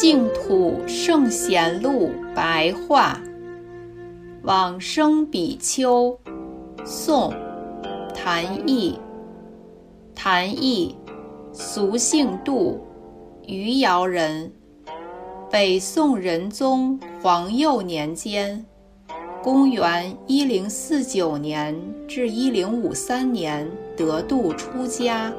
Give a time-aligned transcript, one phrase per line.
[0.00, 3.20] 净土圣贤录白话，
[4.44, 6.16] 往生比丘，
[6.84, 7.34] 宋，
[8.14, 8.96] 谭毅。
[10.14, 10.94] 谭毅，
[11.52, 12.78] 俗姓杜，
[13.44, 14.52] 余姚人，
[15.50, 18.64] 北宋仁宗皇佑年间
[19.42, 25.32] （公元1049年至1053年）得度出家。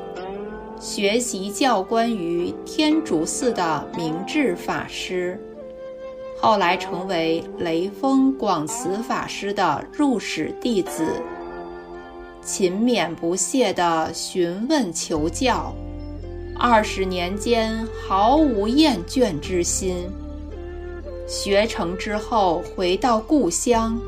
[0.80, 5.38] 学习教官于天竺寺的明智法师，
[6.40, 11.06] 后来成为雷锋广慈法师的入室弟子，
[12.42, 15.76] 勤勉不懈地询问求教，
[16.58, 20.08] 二十年间毫无厌倦之心。
[21.28, 24.00] 学成之后，回到故乡，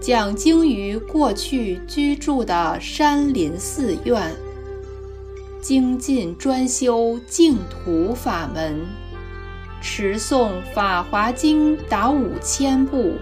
[0.00, 4.34] 讲经于过去居住的山林寺院。
[5.60, 8.80] 精进专修净土法门，
[9.82, 12.96] 持诵《法华经》达五千部，《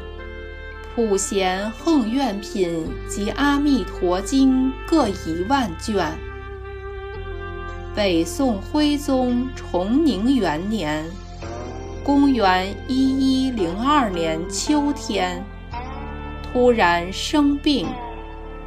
[0.95, 6.17] 普贤横愿品》及《阿弥陀经》各一万卷。
[7.93, 11.05] 北宋徽宗崇宁元年
[12.05, 15.45] （公元一一零二年）秋天，
[16.53, 17.89] 突然生病，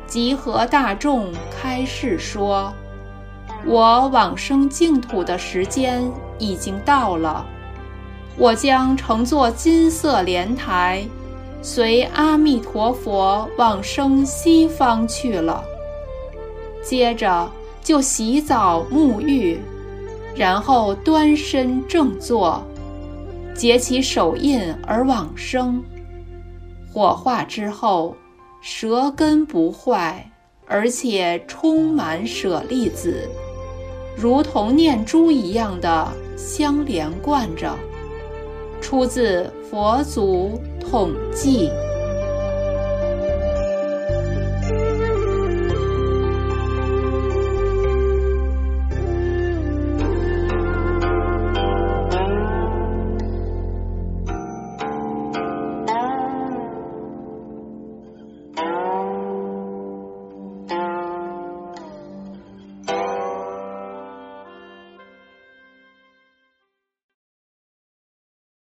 [0.05, 2.73] 集合大众开示说。
[3.65, 6.03] 我往生净土的时间
[6.39, 7.45] 已经到了，
[8.37, 11.05] 我将乘坐金色莲台，
[11.61, 15.63] 随阿弥陀佛往生西方去了。
[16.83, 17.49] 接着
[17.83, 19.59] 就洗澡沐浴，
[20.35, 22.65] 然后端身正坐，
[23.53, 25.83] 结起手印而往生。
[26.91, 28.15] 火化之后，
[28.59, 30.29] 舌根不坏，
[30.67, 33.29] 而且充满舍利子。
[34.15, 36.07] 如同念珠一样的
[36.37, 37.75] 相连贯着，
[38.81, 41.69] 出自佛祖统计。